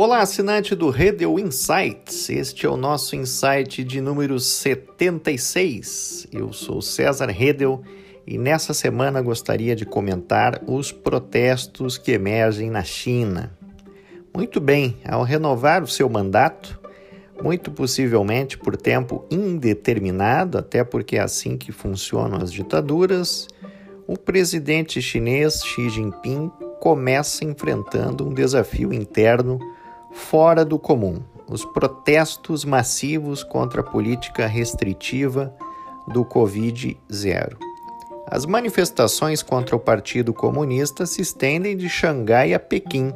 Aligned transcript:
Olá, 0.00 0.20
assinante 0.20 0.76
do 0.76 0.90
Redel 0.90 1.40
Insights. 1.40 2.30
Este 2.30 2.66
é 2.66 2.68
o 2.68 2.76
nosso 2.76 3.16
insight 3.16 3.82
de 3.82 4.00
número 4.00 4.38
76. 4.38 6.28
Eu 6.32 6.52
sou 6.52 6.80
César 6.80 7.26
Redel 7.26 7.82
e 8.24 8.38
nessa 8.38 8.72
semana 8.72 9.20
gostaria 9.20 9.74
de 9.74 9.84
comentar 9.84 10.62
os 10.68 10.92
protestos 10.92 11.98
que 11.98 12.12
emergem 12.12 12.70
na 12.70 12.84
China. 12.84 13.58
Muito 14.32 14.60
bem, 14.60 14.98
ao 15.04 15.24
renovar 15.24 15.82
o 15.82 15.88
seu 15.88 16.08
mandato, 16.08 16.78
muito 17.42 17.72
possivelmente 17.72 18.56
por 18.56 18.76
tempo 18.76 19.26
indeterminado, 19.28 20.58
até 20.58 20.84
porque 20.84 21.16
é 21.16 21.22
assim 21.22 21.56
que 21.56 21.72
funcionam 21.72 22.40
as 22.40 22.52
ditaduras, 22.52 23.48
o 24.06 24.16
presidente 24.16 25.02
chinês 25.02 25.60
Xi 25.64 25.90
Jinping 25.90 26.52
começa 26.78 27.44
enfrentando 27.44 28.28
um 28.28 28.32
desafio 28.32 28.92
interno 28.94 29.58
fora 30.18 30.64
do 30.64 30.78
comum: 30.78 31.22
os 31.48 31.64
protestos 31.64 32.64
massivos 32.64 33.42
contra 33.42 33.80
a 33.80 33.84
política 33.84 34.46
restritiva 34.46 35.54
do 36.08 36.24
Covid-0. 36.24 37.56
As 38.30 38.44
manifestações 38.44 39.42
contra 39.42 39.74
o 39.74 39.80
Partido 39.80 40.34
Comunista 40.34 41.06
se 41.06 41.22
estendem 41.22 41.76
de 41.76 41.88
Xangai 41.88 42.52
a 42.52 42.58
Pequim 42.58 43.14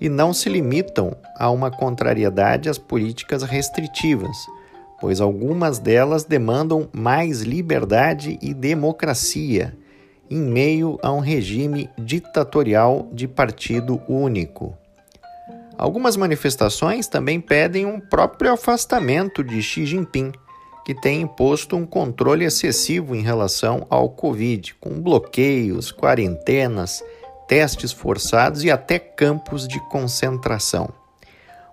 e 0.00 0.08
não 0.08 0.32
se 0.32 0.48
limitam 0.48 1.14
a 1.36 1.50
uma 1.50 1.70
contrariedade 1.70 2.70
às 2.70 2.78
políticas 2.78 3.42
restritivas, 3.42 4.34
pois 4.98 5.20
algumas 5.20 5.78
delas 5.78 6.24
demandam 6.24 6.88
mais 6.92 7.42
liberdade 7.42 8.38
e 8.40 8.54
democracia 8.54 9.76
em 10.30 10.40
meio 10.40 10.98
a 11.02 11.12
um 11.12 11.18
regime 11.18 11.90
ditatorial 11.98 13.10
de 13.12 13.26
partido 13.26 14.00
único. 14.08 14.79
Algumas 15.80 16.14
manifestações 16.14 17.08
também 17.08 17.40
pedem 17.40 17.86
um 17.86 17.98
próprio 17.98 18.52
afastamento 18.52 19.42
de 19.42 19.62
Xi 19.62 19.86
Jinping, 19.86 20.30
que 20.84 20.94
tem 20.94 21.22
imposto 21.22 21.74
um 21.74 21.86
controle 21.86 22.44
excessivo 22.44 23.16
em 23.16 23.22
relação 23.22 23.86
ao 23.88 24.10
Covid, 24.10 24.74
com 24.74 25.00
bloqueios, 25.00 25.90
quarentenas, 25.90 27.02
testes 27.48 27.92
forçados 27.92 28.62
e 28.62 28.70
até 28.70 28.98
campos 28.98 29.66
de 29.66 29.80
concentração. 29.88 30.90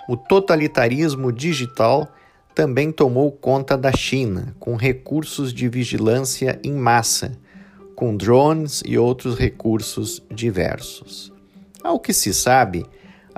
O 0.07 0.15
totalitarismo 0.15 1.29
digital 1.29 2.07
também 2.55 2.93
tomou 2.93 3.29
conta 3.29 3.77
da 3.77 3.91
China, 3.91 4.55
com 4.57 4.77
recursos 4.77 5.53
de 5.53 5.67
vigilância 5.67 6.57
em 6.63 6.71
massa, 6.71 7.37
com 7.93 8.15
drones 8.15 8.81
e 8.85 8.97
outros 8.97 9.37
recursos 9.37 10.23
diversos. 10.31 11.29
Ao 11.83 11.99
que 11.99 12.13
se 12.13 12.33
sabe, 12.33 12.85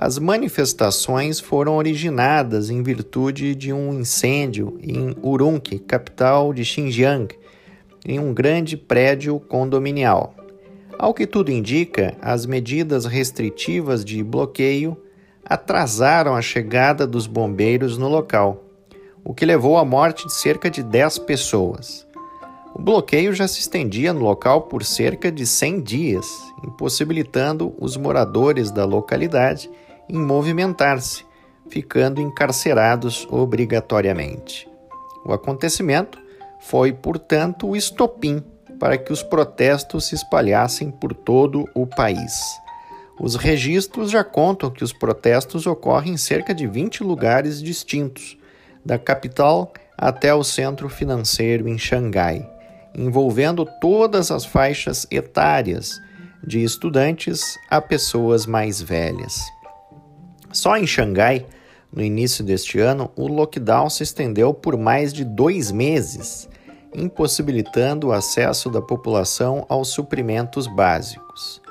as 0.02 0.18
manifestações 0.18 1.42
foram 1.42 1.76
originadas 1.76 2.70
em 2.70 2.82
virtude 2.82 3.54
de 3.54 3.74
um 3.74 3.94
incêndio 3.94 4.80
em 4.82 5.14
Urumqi, 5.22 5.78
capital 5.78 6.54
de 6.54 6.64
Xinjiang, 6.64 7.28
em 8.06 8.18
um 8.18 8.34
grande 8.34 8.78
prédio 8.78 9.38
condominial. 9.42 10.34
Ao 10.98 11.14
que 11.14 11.28
tudo 11.28 11.52
indica, 11.52 12.16
as 12.22 12.46
medidas 12.46 13.04
restritivas 13.04 14.06
de 14.06 14.24
bloqueio 14.24 14.96
atrasaram 15.44 16.34
a 16.34 16.42
chegada 16.42 17.06
dos 17.06 17.28
bombeiros 17.28 17.98
no 17.98 18.08
local, 18.08 18.64
o 19.22 19.34
que 19.34 19.46
levou 19.46 19.78
à 19.78 19.84
morte 19.84 20.26
de 20.28 20.34
cerca 20.34 20.70
de 20.70 20.82
10 20.82 21.20
pessoas. 21.20 22.08
O 22.74 22.82
bloqueio 22.82 23.34
já 23.34 23.50
se 23.50 23.60
estendia 23.60 24.14
no 24.14 24.22
local 24.22 24.62
por 24.62 24.82
cerca 24.86 25.30
de 25.30 25.46
100 25.46 25.82
dias, 25.82 26.26
impossibilitando 26.66 27.76
os 27.78 27.98
moradores 27.98 28.72
da 28.72 28.86
localidade 28.86 29.70
em 30.10 30.18
movimentar-se, 30.18 31.24
ficando 31.70 32.20
encarcerados 32.20 33.28
obrigatoriamente. 33.30 34.68
O 35.24 35.32
acontecimento 35.32 36.18
foi, 36.60 36.92
portanto, 36.92 37.68
o 37.68 37.76
estopim 37.76 38.44
para 38.80 38.98
que 38.98 39.12
os 39.12 39.22
protestos 39.22 40.06
se 40.08 40.16
espalhassem 40.16 40.90
por 40.90 41.14
todo 41.14 41.66
o 41.76 41.86
país. 41.86 42.34
Os 43.20 43.36
registros 43.36 44.10
já 44.10 44.24
contam 44.24 44.72
que 44.72 44.84
os 44.84 44.94
protestos 44.94 45.68
ocorrem 45.68 46.14
em 46.14 46.18
cerca 46.18 46.54
de 46.54 46.66
20 46.66 47.04
lugares 47.04 47.62
distintos, 47.62 48.38
da 48.84 48.98
capital 48.98 49.74
até 49.98 50.34
o 50.34 50.44
centro 50.44 50.88
financeiro 50.88 51.68
em 51.68 51.78
Xangai, 51.78 52.50
envolvendo 52.96 53.68
todas 53.82 54.32
as 54.32 54.46
faixas 54.46 55.06
etárias, 55.12 56.02
de 56.42 56.64
estudantes 56.64 57.60
a 57.70 57.82
pessoas 57.82 58.46
mais 58.46 58.82
velhas. 58.82 59.44
Só 60.52 60.78
em 60.78 60.88
Xangai, 60.88 61.46
no 61.92 62.04
início 62.04 62.44
deste 62.44 62.80
ano, 62.80 63.12
o 63.16 63.28
lockdown 63.28 63.90
se 63.90 64.04
estendeu 64.04 64.54
por 64.54 64.78
mais 64.78 65.12
de 65.12 65.24
dois 65.24 65.72
meses 65.72 66.50
impossibilitando 66.94 68.08
o 68.08 68.12
acesso 68.12 68.70
da 68.70 68.82
população 68.82 69.66
aos 69.70 69.90
suprimentos 69.90 70.68
básicos. 70.68 71.62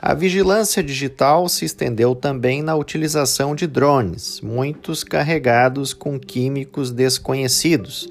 A 0.00 0.14
vigilância 0.14 0.82
digital 0.82 1.48
se 1.48 1.64
estendeu 1.64 2.14
também 2.14 2.62
na 2.62 2.74
utilização 2.74 3.54
de 3.54 3.66
drones, 3.66 4.40
muitos 4.40 5.04
carregados 5.04 5.92
com 5.92 6.18
químicos 6.18 6.90
desconhecidos, 6.90 8.08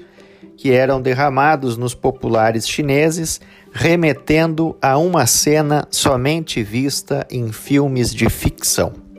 que 0.56 0.70
eram 0.70 1.00
derramados 1.00 1.76
nos 1.76 1.94
populares 1.94 2.68
chineses, 2.68 3.40
remetendo 3.72 4.76
a 4.80 4.98
uma 4.98 5.26
cena 5.26 5.88
somente 5.90 6.62
vista 6.62 7.26
em 7.30 7.50
filmes 7.50 8.14
de 8.14 8.28
ficção. 8.28 9.09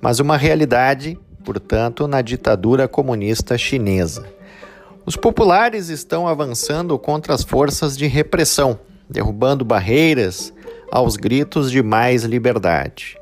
Mas 0.00 0.20
uma 0.20 0.36
realidade, 0.36 1.18
portanto, 1.44 2.06
na 2.06 2.22
ditadura 2.22 2.86
comunista 2.86 3.58
chinesa. 3.58 4.26
Os 5.04 5.16
populares 5.16 5.88
estão 5.88 6.28
avançando 6.28 6.98
contra 6.98 7.34
as 7.34 7.42
forças 7.42 7.96
de 7.96 8.06
repressão, 8.06 8.78
derrubando 9.08 9.64
barreiras 9.64 10.52
aos 10.92 11.16
gritos 11.16 11.70
de 11.70 11.82
mais 11.82 12.24
liberdade. 12.24 13.18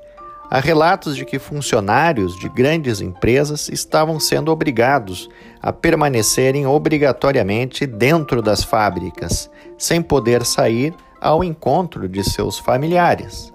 Há 0.51 0.61
relatos 0.61 1.17
de 1.17 1.25
que 1.25 1.39
funcionários 1.39 2.39
de 2.39 2.49
grandes 2.49 3.01
empresas 3.01 3.69
estavam 3.69 4.21
sendo 4.21 4.53
obrigados 4.53 5.29
a 5.61 5.73
permanecerem 5.73 6.67
obrigatoriamente 6.67 7.85
dentro 7.87 8.41
das 8.41 8.63
fábricas, 8.63 9.51
sem 9.77 10.01
poder 10.01 10.45
sair 10.45 10.95
ao 11.21 11.43
encontro 11.43 12.09
de 12.09 12.23
seus 12.23 12.59
familiares. 12.59 13.53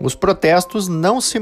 Os 0.00 0.14
protestos 0.14 0.88
não 0.88 1.20
se, 1.20 1.38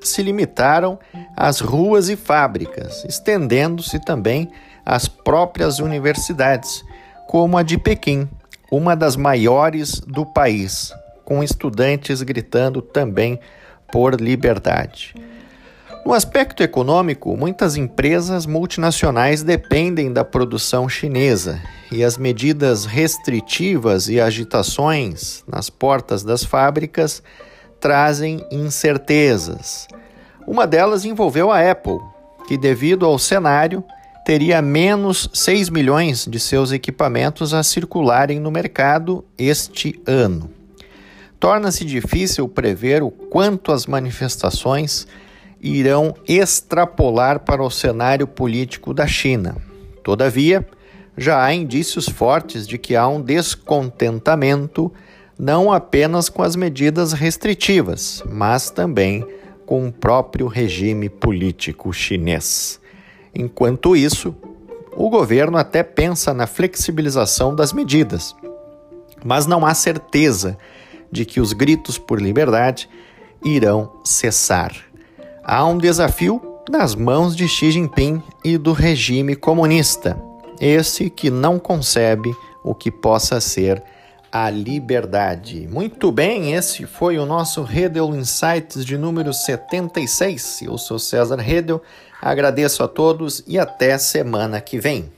se 0.00 0.22
limitaram 0.22 0.98
às 1.36 1.60
ruas 1.60 2.08
e 2.08 2.16
fábricas, 2.16 3.04
estendendo-se 3.04 3.98
também 3.98 4.50
as 4.84 5.06
próprias 5.06 5.78
universidades, 5.78 6.82
como 7.26 7.58
a 7.58 7.62
de 7.62 7.76
Pequim, 7.76 8.28
uma 8.70 8.96
das 8.96 9.16
maiores 9.16 10.00
do 10.00 10.24
país, 10.24 10.92
com 11.24 11.42
estudantes 11.42 12.22
gritando 12.22 12.80
também 12.80 13.38
por 13.92 14.18
liberdade. 14.20 15.14
No 16.04 16.14
aspecto 16.14 16.62
econômico, 16.62 17.36
muitas 17.36 17.76
empresas 17.76 18.46
multinacionais 18.46 19.42
dependem 19.42 20.10
da 20.10 20.24
produção 20.24 20.88
chinesa 20.88 21.60
e 21.92 22.02
as 22.02 22.16
medidas 22.16 22.86
restritivas 22.86 24.08
e 24.08 24.18
agitações 24.18 25.44
nas 25.46 25.68
portas 25.68 26.22
das 26.22 26.42
fábricas 26.42 27.22
trazem 27.80 28.44
incertezas. 28.50 29.88
Uma 30.46 30.66
delas 30.66 31.04
envolveu 31.04 31.50
a 31.50 31.70
Apple, 31.70 31.98
que, 32.46 32.56
devido 32.56 33.04
ao 33.04 33.18
cenário, 33.18 33.84
teria 34.24 34.60
menos 34.60 35.28
6 35.32 35.70
milhões 35.70 36.26
de 36.26 36.38
seus 36.38 36.72
equipamentos 36.72 37.54
a 37.54 37.62
circularem 37.62 38.38
no 38.38 38.50
mercado 38.50 39.24
este 39.38 40.00
ano. 40.06 40.50
Torna-se 41.40 41.84
difícil 41.84 42.48
prever 42.48 43.02
o 43.02 43.10
quanto 43.10 43.72
as 43.72 43.86
manifestações 43.86 45.06
irão 45.60 46.14
extrapolar 46.26 47.40
para 47.40 47.62
o 47.62 47.70
cenário 47.70 48.26
político 48.26 48.92
da 48.92 49.06
China. 49.06 49.56
Todavia, 50.02 50.66
já 51.16 51.42
há 51.42 51.52
indícios 51.52 52.08
fortes 52.08 52.66
de 52.66 52.78
que 52.78 52.94
há 52.94 53.06
um 53.08 53.20
descontentamento 53.20 54.92
não 55.38 55.72
apenas 55.72 56.28
com 56.28 56.42
as 56.42 56.56
medidas 56.56 57.12
restritivas, 57.12 58.22
mas 58.28 58.70
também 58.70 59.24
com 59.64 59.86
o 59.86 59.92
próprio 59.92 60.46
regime 60.46 61.08
político 61.08 61.92
chinês. 61.92 62.80
Enquanto 63.34 63.94
isso, 63.94 64.34
o 64.96 65.08
governo 65.08 65.56
até 65.56 65.82
pensa 65.82 66.34
na 66.34 66.46
flexibilização 66.46 67.54
das 67.54 67.72
medidas, 67.72 68.34
mas 69.24 69.46
não 69.46 69.64
há 69.64 69.74
certeza 69.74 70.58
de 71.12 71.24
que 71.24 71.40
os 71.40 71.52
gritos 71.52 71.98
por 71.98 72.20
liberdade 72.20 72.88
irão 73.44 73.92
cessar. 74.04 74.74
Há 75.44 75.64
um 75.64 75.78
desafio 75.78 76.42
nas 76.68 76.94
mãos 76.94 77.36
de 77.36 77.46
Xi 77.46 77.70
Jinping 77.70 78.22
e 78.44 78.58
do 78.58 78.72
regime 78.72 79.36
comunista, 79.36 80.20
esse 80.60 81.08
que 81.08 81.30
não 81.30 81.58
concebe 81.58 82.34
o 82.64 82.74
que 82.74 82.90
possa 82.90 83.40
ser 83.40 83.82
a 84.30 84.50
liberdade. 84.50 85.66
Muito 85.68 86.12
bem, 86.12 86.54
esse 86.54 86.86
foi 86.86 87.18
o 87.18 87.26
nosso 87.26 87.62
Redel 87.62 88.14
Insights 88.14 88.84
de 88.84 88.96
número 88.96 89.32
76. 89.32 90.62
Eu 90.62 90.78
sou 90.78 90.98
César 90.98 91.36
Redel, 91.36 91.82
agradeço 92.20 92.82
a 92.82 92.88
todos 92.88 93.42
e 93.46 93.58
até 93.58 93.96
semana 93.98 94.60
que 94.60 94.78
vem. 94.78 95.17